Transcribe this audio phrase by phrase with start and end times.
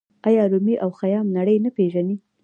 [0.27, 2.15] آیا رومي او خیام نړۍ نه پیژني؟